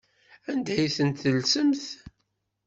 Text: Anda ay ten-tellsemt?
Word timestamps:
Anda 0.49 0.73
ay 0.81 0.89
ten-tellsemt? 0.95 1.83